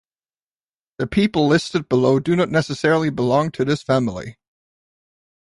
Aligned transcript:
The 0.97 1.05
people 1.05 1.47
listed 1.47 1.87
below 1.87 2.19
do 2.19 2.35
not 2.35 2.49
necessarily 2.49 3.11
belong 3.11 3.51
to 3.51 3.63
this 3.65 3.83
family. 3.83 4.35